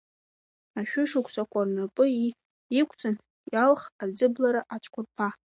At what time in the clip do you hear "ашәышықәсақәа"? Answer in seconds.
0.79-1.61